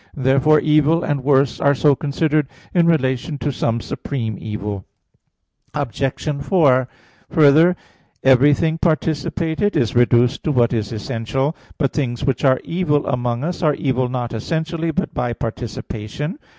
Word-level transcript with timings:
Therefore 0.17 0.59
evil 0.59 1.03
and 1.03 1.23
worse 1.23 1.59
are 1.61 1.75
so 1.75 1.95
considered 1.95 2.47
in 2.73 2.87
relation 2.87 3.37
to 3.37 3.51
some 3.51 3.79
supreme 3.79 4.35
evil. 4.39 4.83
Obj. 5.75 6.17
4: 6.41 6.87
Further, 7.29 7.75
everything 8.23 8.79
participated 8.79 9.77
is 9.77 9.93
reduced 9.95 10.43
to 10.45 10.51
what 10.51 10.73
is 10.73 10.91
essential. 10.91 11.55
But 11.77 11.93
things 11.93 12.25
which 12.25 12.43
are 12.43 12.59
evil 12.63 13.05
among 13.05 13.43
us 13.43 13.61
are 13.61 13.75
evil 13.75 14.09
not 14.09 14.33
essentially, 14.33 14.89
but 14.89 15.13
by 15.13 15.33
participation. 15.33 16.39